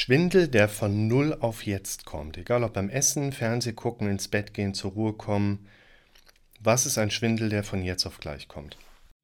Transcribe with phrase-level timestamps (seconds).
[0.00, 2.38] Schwindel, der von null auf jetzt kommt.
[2.38, 5.68] Egal ob beim Essen, Fernseh gucken, ins Bett gehen, zur Ruhe kommen.
[6.58, 8.78] Was ist ein Schwindel, der von jetzt auf gleich kommt?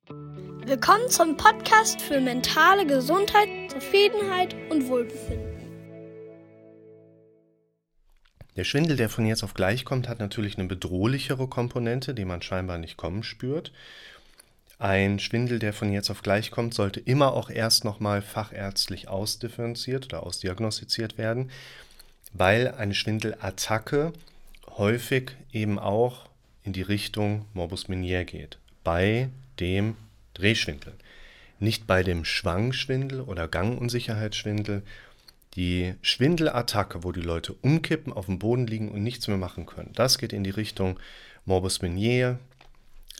[0.06, 5.56] Willkommen zum Podcast für mentale Gesundheit, Zufriedenheit und Wohlbefinden.
[8.54, 12.42] Der Schwindel, der von jetzt auf gleich kommt, hat natürlich eine bedrohlichere Komponente, die man
[12.42, 13.72] scheinbar nicht kommen spürt.
[14.78, 20.06] Ein Schwindel, der von jetzt auf gleich kommt, sollte immer auch erst nochmal fachärztlich ausdifferenziert
[20.06, 21.50] oder ausdiagnostiziert werden,
[22.34, 24.12] weil eine Schwindelattacke
[24.76, 26.28] häufig eben auch
[26.62, 29.96] in die Richtung Morbus Menier geht, bei dem
[30.34, 30.92] Drehschwindel.
[31.58, 34.82] Nicht bei dem Schwangschwindel oder Gangunsicherheitsschwindel.
[35.54, 39.92] Die Schwindelattacke, wo die Leute umkippen, auf dem Boden liegen und nichts mehr machen können,
[39.94, 41.00] das geht in die Richtung
[41.46, 42.38] Morbus Menier,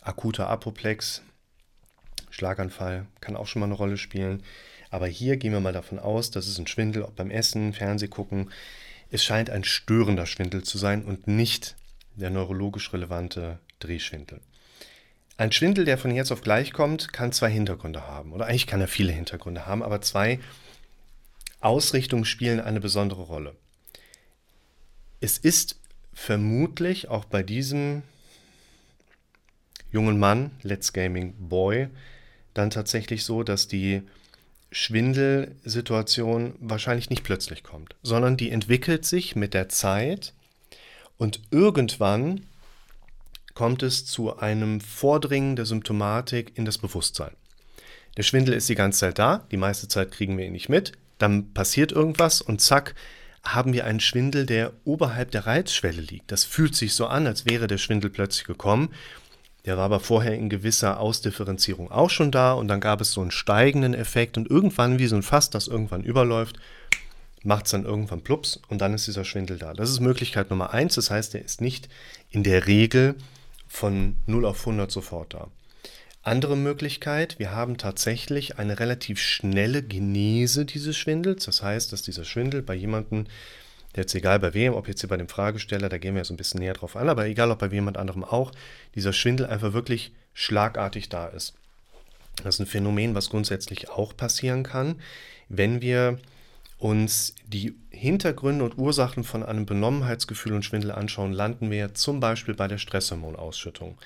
[0.02, 1.23] akuter Apoplex,
[2.37, 4.43] Schlaganfall kann auch schon mal eine Rolle spielen.
[4.91, 8.09] Aber hier gehen wir mal davon aus, dass es ein Schwindel, ob beim Essen, Fernseh
[8.09, 8.51] gucken,
[9.11, 11.77] es scheint ein störender Schwindel zu sein und nicht
[12.15, 14.41] der neurologisch relevante Drehschwindel.
[15.38, 18.33] Ein Schwindel, der von jetzt auf gleich kommt, kann zwei Hintergründe haben.
[18.33, 20.38] Oder eigentlich kann er viele Hintergründe haben, aber zwei
[21.60, 23.57] Ausrichtungen spielen eine besondere Rolle.
[25.21, 25.79] Es ist
[26.13, 28.03] vermutlich auch bei diesem
[29.91, 31.88] jungen Mann, Let's Gaming Boy,
[32.59, 34.02] dann tatsächlich so, dass die
[34.73, 40.35] Schwindelsituation wahrscheinlich nicht plötzlich kommt, sondern die entwickelt sich mit der Zeit
[41.16, 42.43] und irgendwann
[43.54, 47.32] kommt es zu einem Vordringen der Symptomatik in das Bewusstsein.
[48.16, 50.93] Der Schwindel ist die ganze Zeit da, die meiste Zeit kriegen wir ihn nicht mit,
[51.18, 52.95] dann passiert irgendwas und zack,
[53.43, 56.32] haben wir einen Schwindel, der oberhalb der Reizschwelle liegt.
[56.32, 58.91] Das fühlt sich so an, als wäre der Schwindel plötzlich gekommen
[59.67, 63.21] der war aber vorher in gewisser Ausdifferenzierung auch schon da und dann gab es so
[63.21, 66.56] einen steigenden Effekt und irgendwann, wie so ein Fass, das irgendwann überläuft,
[67.43, 69.75] macht es dann irgendwann plups und dann ist dieser Schwindel da.
[69.75, 71.89] Das ist Möglichkeit Nummer eins, das heißt, er ist nicht
[72.31, 73.17] in der Regel
[73.67, 75.49] von 0 auf 100 sofort da.
[76.22, 82.25] Andere Möglichkeit, wir haben tatsächlich eine relativ schnelle Genese dieses Schwindels, das heißt, dass dieser
[82.25, 83.26] Schwindel bei jemandem
[83.96, 86.36] jetzt egal bei wem, ob jetzt hier bei dem Fragesteller, da gehen wir so ein
[86.36, 88.52] bisschen näher drauf an, aber egal ob bei jemand anderem auch,
[88.94, 91.54] dieser Schwindel einfach wirklich schlagartig da ist.
[92.42, 95.00] Das ist ein Phänomen, was grundsätzlich auch passieren kann,
[95.48, 96.18] wenn wir
[96.78, 102.54] uns die Hintergründe und Ursachen von einem Benommenheitsgefühl und Schwindel anschauen, landen wir zum Beispiel
[102.54, 103.96] bei der Stresshormonausschüttung.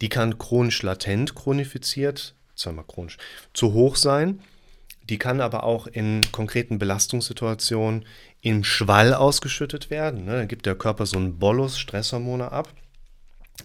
[0.00, 3.18] Die kann chronisch latent chronifiziert, zweimal chronisch,
[3.52, 4.40] zu hoch sein
[5.08, 8.04] die kann aber auch in konkreten Belastungssituationen
[8.40, 10.24] im Schwall ausgeschüttet werden.
[10.24, 10.36] Ne?
[10.36, 12.72] Dann gibt der Körper so einen Bolus Stresshormone ab.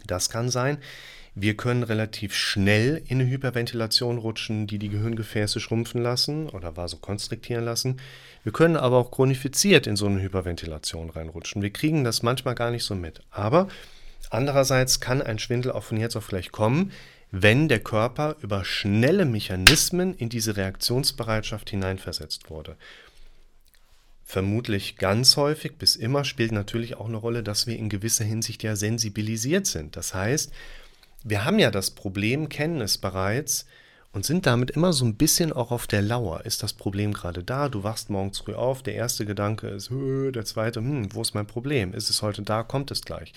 [0.06, 0.78] Das kann sein.
[1.40, 7.64] Wir können relativ schnell in eine Hyperventilation rutschen, die die Gehirngefäße schrumpfen lassen oder vasokonstriktieren
[7.64, 8.00] lassen.
[8.44, 11.62] Wir können aber auch chronifiziert in so eine Hyperventilation reinrutschen.
[11.62, 13.22] Wir kriegen das manchmal gar nicht so mit.
[13.30, 13.68] Aber
[14.31, 16.92] andererseits kann ein Schwindel auch von jetzt auf gleich kommen,
[17.31, 22.77] wenn der Körper über schnelle Mechanismen in diese Reaktionsbereitschaft hineinversetzt wurde.
[24.23, 28.63] Vermutlich ganz häufig bis immer spielt natürlich auch eine Rolle, dass wir in gewisser Hinsicht
[28.63, 29.95] ja sensibilisiert sind.
[29.95, 30.51] Das heißt,
[31.23, 33.65] wir haben ja das Problem, kennen es bereits
[34.13, 36.45] und sind damit immer so ein bisschen auch auf der Lauer.
[36.45, 37.69] Ist das Problem gerade da?
[37.69, 41.47] Du wachst morgens früh auf, der erste Gedanke ist, der zweite, hm, wo ist mein
[41.47, 41.94] Problem?
[41.94, 42.63] Ist es heute da?
[42.63, 43.33] Kommt es gleich?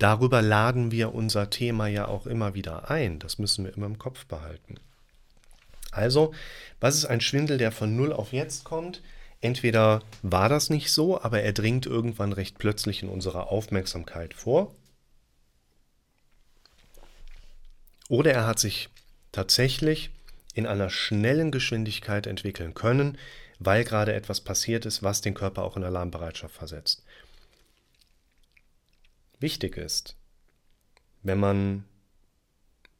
[0.00, 3.18] Darüber laden wir unser Thema ja auch immer wieder ein.
[3.18, 4.80] Das müssen wir immer im Kopf behalten.
[5.90, 6.32] Also,
[6.80, 9.02] was ist ein Schwindel, der von 0 auf jetzt kommt?
[9.42, 14.74] Entweder war das nicht so, aber er dringt irgendwann recht plötzlich in unserer Aufmerksamkeit vor.
[18.08, 18.88] Oder er hat sich
[19.32, 20.10] tatsächlich
[20.54, 23.18] in einer schnellen Geschwindigkeit entwickeln können,
[23.58, 27.02] weil gerade etwas passiert ist, was den Körper auch in Alarmbereitschaft versetzt
[29.40, 30.16] wichtig ist,
[31.22, 31.84] wenn man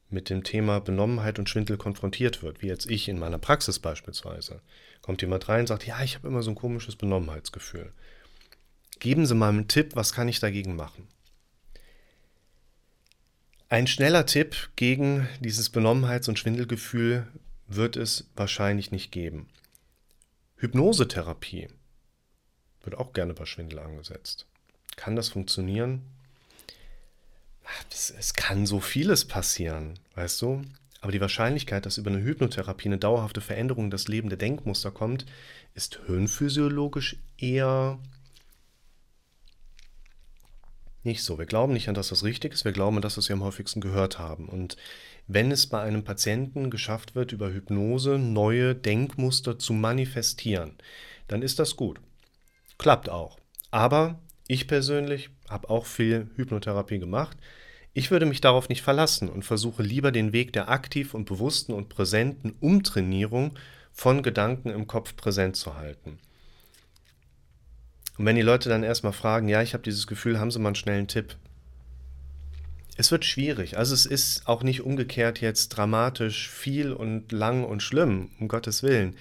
[0.08, 4.60] mit dem Thema Benommenheit und Schwindel konfrontiert wird, wie jetzt ich in meiner Praxis beispielsweise.
[5.02, 7.92] Kommt jemand rein und sagt, ja, ich habe immer so ein komisches Benommenheitsgefühl.
[8.98, 11.08] Geben Sie mal einen Tipp, was kann ich dagegen machen?
[13.68, 17.28] Ein schneller Tipp gegen dieses Benommenheits- und Schwindelgefühl
[17.68, 19.48] wird es wahrscheinlich nicht geben.
[20.56, 21.68] Hypnosetherapie
[22.82, 24.46] wird auch gerne bei Schwindel angesetzt.
[24.96, 26.02] Kann das funktionieren?
[27.90, 30.62] Es kann so vieles passieren, weißt du?
[31.00, 35.24] Aber die Wahrscheinlichkeit, dass über eine Hypnotherapie eine dauerhafte Veränderung in das lebende Denkmuster kommt,
[35.74, 37.98] ist hirnphysiologisch eher
[41.02, 41.38] nicht so.
[41.38, 43.42] Wir glauben nicht an, dass das richtig ist, wir glauben an das, was wir am
[43.42, 44.48] häufigsten gehört haben.
[44.48, 44.76] Und
[45.26, 50.76] wenn es bei einem Patienten geschafft wird, über Hypnose neue Denkmuster zu manifestieren,
[51.28, 52.00] dann ist das gut.
[52.76, 53.38] Klappt auch.
[53.70, 54.18] Aber
[54.48, 57.36] ich persönlich habe auch viel Hypnotherapie gemacht.
[57.92, 61.72] Ich würde mich darauf nicht verlassen und versuche lieber den Weg der aktiv und bewussten
[61.72, 63.58] und präsenten Umtrainierung
[63.92, 66.18] von Gedanken im Kopf präsent zu halten.
[68.16, 70.68] Und wenn die Leute dann erstmal fragen, ja, ich habe dieses Gefühl, haben Sie mal
[70.68, 71.36] einen schnellen Tipp?
[72.96, 73.78] Es wird schwierig.
[73.78, 78.82] Also es ist auch nicht umgekehrt jetzt dramatisch viel und lang und schlimm, um Gottes
[78.82, 79.16] Willen.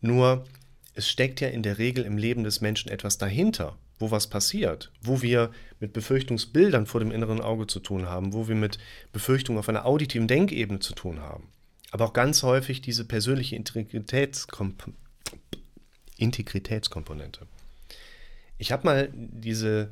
[0.00, 0.46] Nur
[0.94, 4.90] es steckt ja in der Regel im Leben des Menschen etwas dahinter, wo was passiert,
[5.02, 8.78] wo wir mit Befürchtungsbildern vor dem inneren Auge zu tun haben, wo wir mit
[9.12, 11.48] Befürchtungen auf einer auditiven Denkebene zu tun haben.
[11.92, 14.92] Aber auch ganz häufig diese persönliche Integritätskomp
[16.16, 17.46] Integritätskomponente.
[18.58, 19.90] Ich habe mal diese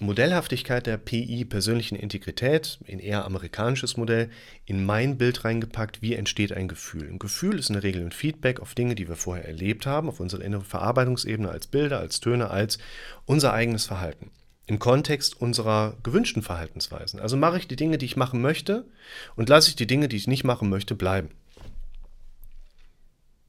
[0.00, 4.30] Modellhaftigkeit der PI, persönlichen Integrität, ein eher amerikanisches Modell,
[4.64, 7.08] in mein Bild reingepackt, wie entsteht ein Gefühl.
[7.08, 10.08] Ein Gefühl ist in der Regel ein Feedback auf Dinge, die wir vorher erlebt haben,
[10.08, 12.78] auf unsere innere Verarbeitungsebene als Bilder, als Töne, als
[13.26, 14.30] unser eigenes Verhalten.
[14.68, 17.18] Im Kontext unserer gewünschten Verhaltensweisen.
[17.18, 18.84] Also mache ich die Dinge, die ich machen möchte
[19.34, 21.30] und lasse ich die Dinge, die ich nicht machen möchte, bleiben.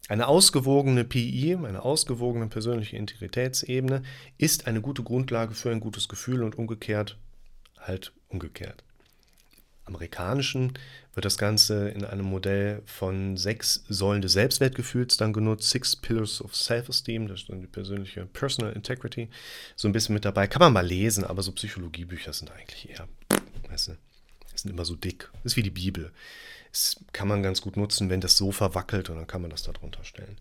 [0.09, 4.01] Eine ausgewogene PI, eine ausgewogene persönliche Integritätsebene,
[4.37, 7.17] ist eine gute Grundlage für ein gutes Gefühl und umgekehrt
[7.79, 8.83] halt umgekehrt.
[9.85, 10.73] Amerikanischen
[11.13, 16.43] wird das Ganze in einem Modell von sechs Säulen des Selbstwertgefühls dann genutzt, Six Pillars
[16.43, 19.29] of Self-Esteem, das ist dann die persönliche Personal Integrity,
[19.75, 20.47] so ein bisschen mit dabei.
[20.47, 23.07] Kann man mal lesen, aber so Psychologiebücher sind eigentlich eher,
[23.69, 23.97] weißt du,
[24.55, 25.31] sind immer so dick.
[25.43, 26.11] Ist wie die Bibel.
[26.71, 29.63] Das kann man ganz gut nutzen, wenn das Sofa wackelt und dann kann man das
[29.63, 30.37] da drunter stellen.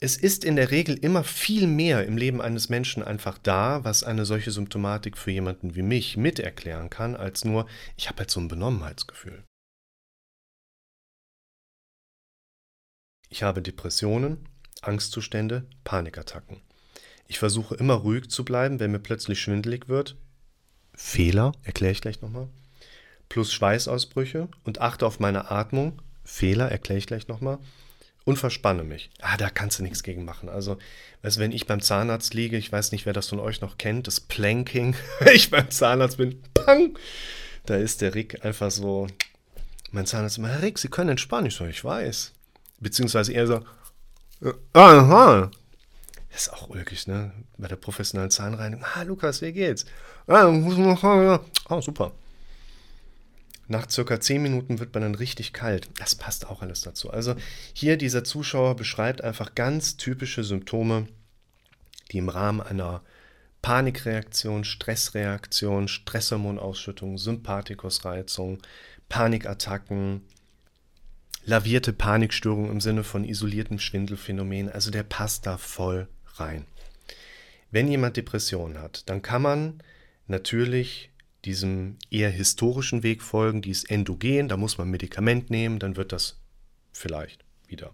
[0.00, 4.04] Es ist in der Regel immer viel mehr im Leben eines Menschen einfach da, was
[4.04, 8.30] eine solche Symptomatik für jemanden wie mich mit erklären kann, als nur, ich habe halt
[8.30, 9.42] so ein Benommenheitsgefühl.
[13.28, 14.48] Ich habe Depressionen,
[14.82, 16.62] Angstzustände, Panikattacken.
[17.26, 20.16] Ich versuche immer ruhig zu bleiben, wenn mir plötzlich schwindelig wird.
[20.94, 22.48] Fehler, erkläre ich gleich nochmal
[23.28, 26.00] plus Schweißausbrüche und achte auf meine Atmung.
[26.24, 27.58] Fehler, erkläre ich gleich nochmal.
[28.24, 29.10] Und verspanne mich.
[29.20, 30.50] Ah, da kannst du nichts gegen machen.
[30.50, 30.76] Also,
[31.22, 34.06] weißt, wenn ich beim Zahnarzt liege, ich weiß nicht, wer das von euch noch kennt,
[34.06, 36.98] das Planking, wenn ich beim Zahnarzt bin, pang,
[37.64, 39.06] da ist der Rick einfach so,
[39.92, 41.46] mein Zahnarzt immer, Herr Rick, Sie können entspannen.
[41.46, 42.32] Ich so, ich weiß.
[42.80, 43.64] Beziehungsweise eher so,
[44.42, 45.50] äh, aha.
[46.30, 47.32] Das ist auch ulkig, ne?
[47.56, 48.84] Bei der professionellen Zahnreinigung.
[48.94, 49.86] Ah, Lukas, wie geht's?
[50.26, 52.12] Ah, oh, super.
[53.68, 55.90] Nach circa 10 Minuten wird man dann richtig kalt.
[55.98, 57.10] Das passt auch alles dazu.
[57.10, 57.36] Also
[57.74, 61.06] hier dieser Zuschauer beschreibt einfach ganz typische Symptome,
[62.10, 63.02] die im Rahmen einer
[63.60, 68.58] Panikreaktion, Stressreaktion, Stresshormonausschüttung, Sympathikusreizung,
[69.10, 70.22] Panikattacken,
[71.44, 76.64] lavierte Panikstörung im Sinne von isoliertem Schwindelphänomen, also der passt da voll rein.
[77.70, 79.82] Wenn jemand Depressionen hat, dann kann man
[80.26, 81.10] natürlich
[81.48, 86.12] diesem eher historischen Weg folgen, die ist endogen, da muss man Medikament nehmen, dann wird
[86.12, 86.38] das
[86.92, 87.90] vielleicht wieder.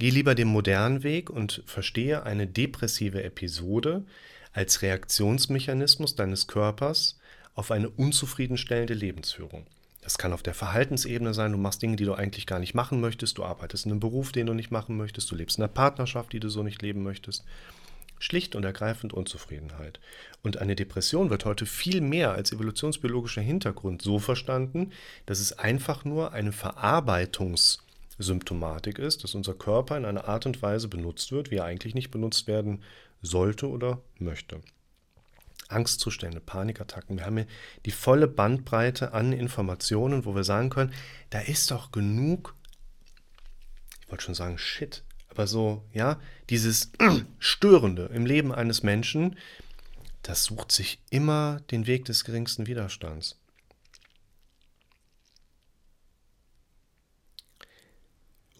[0.00, 4.04] Geh lieber den modernen Weg und verstehe eine depressive Episode
[4.52, 7.20] als Reaktionsmechanismus deines Körpers
[7.54, 9.66] auf eine unzufriedenstellende Lebensführung.
[10.02, 13.00] Das kann auf der Verhaltensebene sein, du machst Dinge, die du eigentlich gar nicht machen
[13.00, 15.72] möchtest, du arbeitest in einem Beruf, den du nicht machen möchtest, du lebst in einer
[15.72, 17.44] Partnerschaft, die du so nicht leben möchtest.
[18.18, 20.00] Schlicht und ergreifend Unzufriedenheit.
[20.46, 24.92] Und eine Depression wird heute viel mehr als evolutionsbiologischer Hintergrund so verstanden,
[25.26, 30.86] dass es einfach nur eine Verarbeitungssymptomatik ist, dass unser Körper in einer Art und Weise
[30.86, 32.84] benutzt wird, wie er eigentlich nicht benutzt werden
[33.22, 34.60] sollte oder möchte.
[35.66, 37.18] Angstzustände, Panikattacken.
[37.18, 37.48] Wir haben hier
[37.84, 40.94] die volle Bandbreite an Informationen, wo wir sagen können,
[41.30, 42.54] da ist doch genug,
[44.02, 46.92] ich wollte schon sagen, Shit, aber so, ja, dieses
[47.40, 49.34] Störende im Leben eines Menschen,
[50.26, 53.38] das sucht sich immer den Weg des geringsten Widerstands.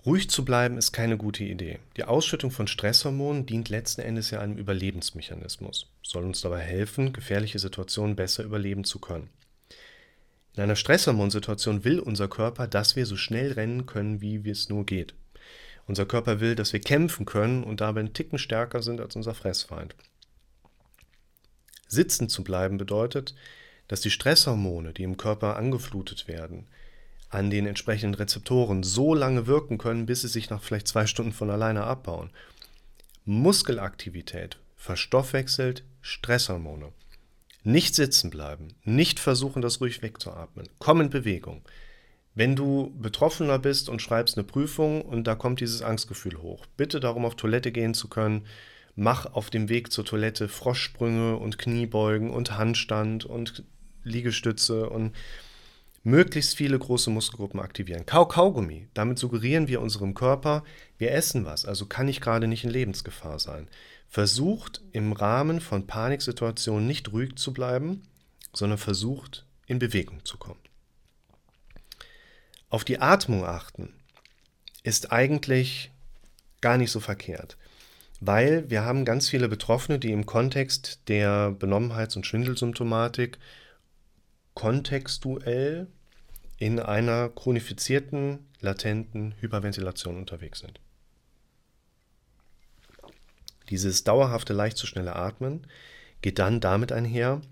[0.04, 1.80] Ruhig zu bleiben ist keine gute Idee.
[1.96, 7.58] Die Ausschüttung von Stresshormonen dient letzten Endes ja einem Überlebensmechanismus, soll uns dabei helfen, gefährliche
[7.58, 9.28] Situationen besser überleben zu können.
[10.54, 14.86] In einer Stresshormonsituation will unser Körper, dass wir so schnell rennen können, wie es nur
[14.86, 15.14] geht.
[15.88, 19.34] Unser Körper will, dass wir kämpfen können und dabei einen Ticken stärker sind als unser
[19.34, 19.96] Fressfeind.
[21.86, 23.34] Sitzen zu bleiben bedeutet,
[23.88, 26.66] dass die Stresshormone, die im Körper angeflutet werden,
[27.28, 31.32] an den entsprechenden Rezeptoren so lange wirken können, bis sie sich nach vielleicht zwei Stunden
[31.32, 32.30] von alleine abbauen.
[33.24, 36.92] Muskelaktivität verstoffwechselt Stresshormone.
[37.64, 40.68] Nicht sitzen bleiben, nicht versuchen, das ruhig wegzuatmen.
[40.78, 41.62] Komm in Bewegung.
[42.36, 47.00] Wenn du Betroffener bist und schreibst eine Prüfung und da kommt dieses Angstgefühl hoch, bitte
[47.00, 48.46] darum, auf Toilette gehen zu können,
[48.96, 53.62] mach auf dem Weg zur Toilette Froschsprünge und Kniebeugen und Handstand und
[54.02, 55.14] Liegestütze und
[56.02, 58.06] möglichst viele große Muskelgruppen aktivieren.
[58.06, 60.64] Kau Kaugummi, damit suggerieren wir unserem Körper,
[60.98, 63.68] wir essen was, also kann ich gerade nicht in Lebensgefahr sein.
[64.08, 68.02] Versucht im Rahmen von Paniksituationen nicht ruhig zu bleiben,
[68.52, 70.60] sondern versucht in Bewegung zu kommen.
[72.70, 73.92] Auf die Atmung achten
[74.84, 75.90] ist eigentlich
[76.60, 77.56] gar nicht so verkehrt,
[78.20, 83.38] weil wir haben ganz viele Betroffene, die im Kontext der Benommenheits- und Schwindelsymptomatik
[84.54, 85.86] kontextuell
[86.58, 90.80] in einer chronifizierten, latenten Hyperventilation unterwegs sind.
[93.68, 95.66] Dieses dauerhafte, leicht zu schnelle Atmen
[96.22, 97.42] geht dann damit einher,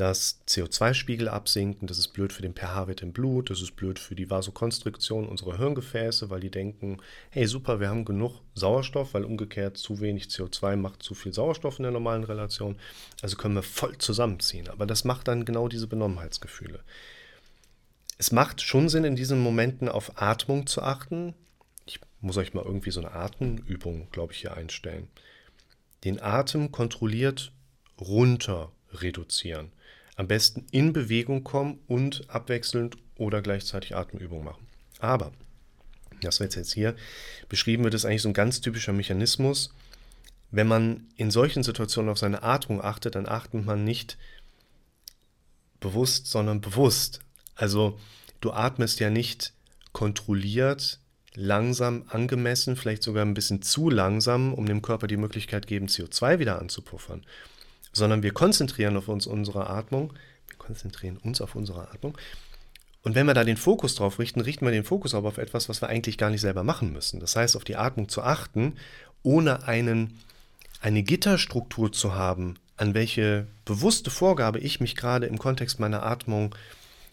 [0.00, 1.86] dass CO2-Spiegel absinken.
[1.86, 5.58] Das ist blöd für den pH-Wert im Blut, das ist blöd für die Vasokonstriktion unserer
[5.58, 10.76] Hirngefäße, weil die denken, hey super, wir haben genug Sauerstoff, weil umgekehrt zu wenig CO2
[10.76, 12.76] macht zu viel Sauerstoff in der normalen Relation.
[13.20, 14.68] Also können wir voll zusammenziehen.
[14.70, 16.82] Aber das macht dann genau diese Benommenheitsgefühle.
[18.16, 21.34] Es macht schon Sinn, in diesen Momenten auf Atmung zu achten.
[21.84, 25.08] Ich muss euch mal irgendwie so eine Atemübung, glaube ich, hier einstellen.
[26.04, 27.52] Den Atem kontrolliert
[28.00, 29.72] runter reduzieren.
[30.20, 34.66] Am besten in Bewegung kommen und abwechselnd oder gleichzeitig Atemübungen machen.
[34.98, 35.32] Aber,
[36.20, 36.94] das wird jetzt hier
[37.48, 39.72] beschrieben wird, ist eigentlich so ein ganz typischer Mechanismus.
[40.50, 44.18] Wenn man in solchen Situationen auf seine Atmung achtet, dann achtet man nicht
[45.80, 47.20] bewusst, sondern bewusst.
[47.54, 47.98] Also
[48.42, 49.54] du atmest ja nicht
[49.92, 51.00] kontrolliert,
[51.32, 56.40] langsam, angemessen, vielleicht sogar ein bisschen zu langsam, um dem Körper die Möglichkeit geben, CO2
[56.40, 57.24] wieder anzupuffern,
[57.92, 60.12] sondern wir konzentrieren auf uns unsere Atmung,
[60.48, 62.16] wir konzentrieren uns auf unsere Atmung.
[63.02, 65.68] Und wenn wir da den Fokus drauf richten, richten wir den Fokus aber auf etwas,
[65.68, 67.18] was wir eigentlich gar nicht selber machen müssen.
[67.18, 68.74] Das heißt, auf die Atmung zu achten,
[69.22, 70.18] ohne einen,
[70.80, 76.54] eine Gitterstruktur zu haben, an welche bewusste Vorgabe ich mich gerade im Kontext meiner Atmung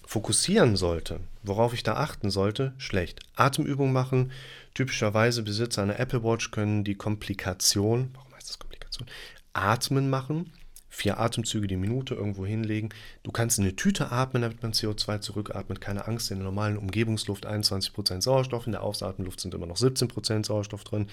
[0.06, 3.20] fokussieren sollte, worauf ich da achten sollte, schlecht.
[3.36, 4.32] Atemübungen machen.
[4.74, 9.08] Typischerweise Besitzer einer Apple Watch können die Komplikation, warum heißt das Komplikation?
[9.54, 10.52] Atmen machen
[10.98, 12.90] vier Atemzüge die Minute irgendwo hinlegen.
[13.22, 15.80] Du kannst in eine Tüte atmen, damit man CO2 zurückatmet.
[15.80, 20.46] Keine Angst, in der normalen Umgebungsluft 21% Sauerstoff, in der Ausatemluft sind immer noch 17%
[20.46, 21.08] Sauerstoff drin.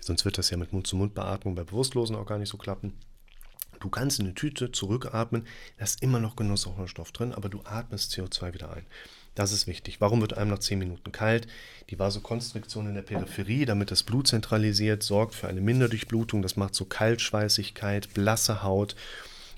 [0.00, 2.92] Sonst wird das ja mit Mund-zu-Mund-Beatmung bei Bewusstlosen auch gar nicht so klappen.
[3.78, 5.46] Du kannst in eine Tüte zurückatmen,
[5.78, 8.84] da ist immer noch genug Sauerstoff drin, aber du atmest CO2 wieder ein.
[9.40, 10.02] Das ist wichtig.
[10.02, 11.48] Warum wird einem nach 10 Minuten kalt?
[11.88, 16.42] Die Vasokonstriktion in der Peripherie, damit das Blut zentralisiert, sorgt für eine Minderdurchblutung.
[16.42, 18.96] Das macht so Kaltschweißigkeit, blasse Haut.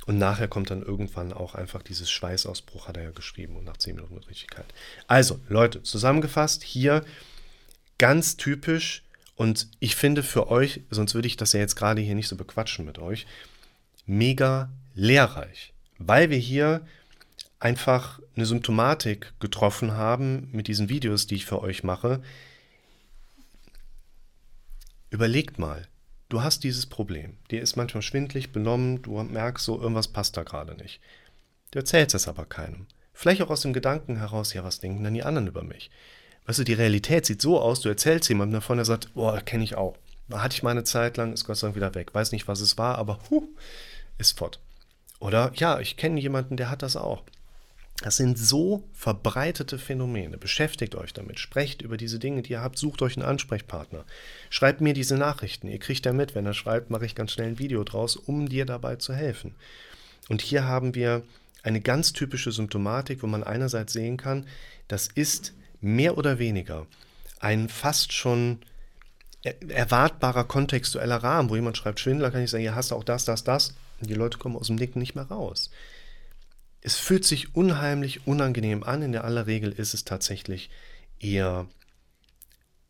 [0.07, 3.57] Und nachher kommt dann irgendwann auch einfach dieses Schweißausbruch, hat er ja geschrieben.
[3.57, 4.73] Und nach 10 Minuten wird richtig kalt.
[5.09, 7.05] Also, Leute, zusammengefasst, hier
[7.99, 9.03] ganz typisch.
[9.35, 12.37] Und ich finde für euch, sonst würde ich das ja jetzt gerade hier nicht so
[12.37, 13.27] bequatschen mit euch,
[14.07, 15.73] mega lehrreich.
[15.99, 16.87] Weil wir hier
[17.63, 22.21] einfach eine Symptomatik getroffen haben mit diesen Videos, die ich für euch mache.
[25.11, 25.87] Überlegt mal,
[26.29, 27.37] du hast dieses Problem.
[27.51, 31.01] Dir ist manchmal schwindlig, benommen, du merkst so, irgendwas passt da gerade nicht.
[31.71, 32.87] Du erzählst es aber keinem.
[33.15, 35.91] Vielleicht auch aus dem Gedanken heraus, ja, was denken dann die anderen über mich?
[36.47, 39.63] Weißt du, die Realität sieht so aus, du erzählst jemandem davon, der sagt, boah, kenne
[39.63, 39.97] ich auch.
[40.33, 42.13] Hatte ich mal eine Zeit lang, ist Gott sei Dank wieder weg.
[42.13, 43.47] Weiß nicht, was es war, aber huh,
[44.19, 44.59] ist fort.
[45.21, 47.23] Oder ja, ich kenne jemanden, der hat das auch.
[48.03, 50.37] Das sind so verbreitete Phänomene.
[50.37, 54.05] Beschäftigt euch damit, sprecht über diese Dinge, die ihr habt, sucht euch einen Ansprechpartner.
[54.51, 55.69] Schreibt mir diese Nachrichten.
[55.69, 58.49] Ihr kriegt ja mit, wenn er schreibt, mache ich ganz schnell ein Video draus, um
[58.49, 59.55] dir dabei zu helfen.
[60.29, 61.23] Und hier haben wir
[61.63, 64.47] eine ganz typische Symptomatik, wo man einerseits sehen kann,
[64.89, 66.87] das ist mehr oder weniger
[67.39, 68.59] ein fast schon
[69.69, 73.25] erwartbarer kontextueller Rahmen, wo jemand schreibt Schwindler, kann ich sagen, ja, hast du auch das,
[73.25, 73.75] das, das.
[74.01, 75.71] Und die Leute kommen aus dem Nicken nicht mehr raus
[76.83, 79.03] es fühlt sich unheimlich unangenehm an.
[79.03, 80.69] In der aller Regel ist es tatsächlich
[81.21, 81.67] eher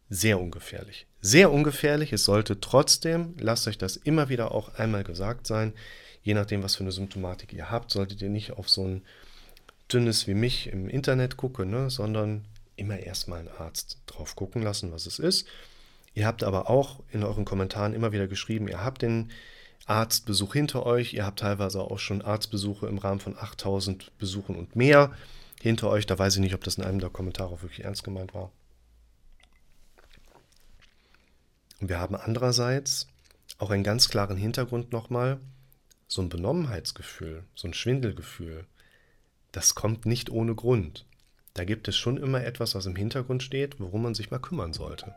[0.08, 1.06] sehr ungefährlich.
[1.20, 2.12] Sehr ungefährlich.
[2.12, 5.74] Es sollte trotzdem, lasst euch das immer wieder auch einmal gesagt sein,
[6.22, 9.02] je nachdem, was für eine Symptomatik ihr habt, solltet ihr nicht auf so ein
[9.92, 12.46] dünnes wie mich im Internet gucken, ne, sondern
[12.76, 15.46] immer erstmal einen Arzt drauf gucken lassen, was es ist.
[16.14, 19.30] Ihr habt aber auch in euren Kommentaren immer wieder geschrieben, ihr habt den
[19.86, 21.14] Arztbesuch hinter euch.
[21.14, 25.12] Ihr habt teilweise auch schon Arztbesuche im Rahmen von 8000 Besuchen und mehr
[25.60, 26.06] hinter euch.
[26.06, 28.50] Da weiß ich nicht, ob das in einem der Kommentare auch wirklich ernst gemeint war.
[31.80, 33.08] Und wir haben andererseits
[33.58, 35.40] auch einen ganz klaren Hintergrund nochmal,
[36.06, 38.66] so ein Benommenheitsgefühl, so ein Schwindelgefühl.
[39.50, 41.06] Das kommt nicht ohne Grund.
[41.54, 44.72] da gibt es schon immer etwas, was im Hintergrund steht, worum man sich mal kümmern
[44.72, 45.14] sollte.